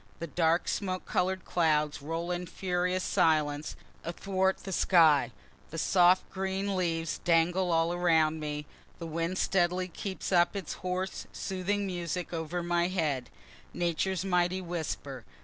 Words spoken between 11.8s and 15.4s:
music over my head Nature's mighty whisper.